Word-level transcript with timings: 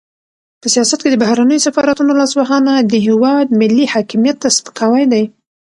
په 0.61 0.67
سیاست 0.73 0.99
کې 1.01 1.09
د 1.11 1.15
بهرنیو 1.23 1.63
سفارتونو 1.67 2.11
لاسوهنه 2.19 2.73
د 2.91 2.93
هېواد 3.07 3.47
ملي 3.59 3.85
حاکمیت 3.93 4.37
ته 4.43 4.49
سپکاوی 4.57 5.03
دی. 5.13 5.23